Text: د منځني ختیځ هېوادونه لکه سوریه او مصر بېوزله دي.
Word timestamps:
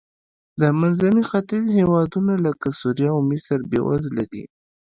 د 0.61 0.63
منځني 0.79 1.23
ختیځ 1.29 1.65
هېوادونه 1.79 2.33
لکه 2.45 2.67
سوریه 2.79 3.09
او 3.15 3.19
مصر 3.31 3.59
بېوزله 3.71 4.23
دي. 4.31 4.43